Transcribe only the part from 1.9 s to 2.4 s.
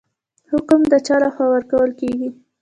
کیږي؟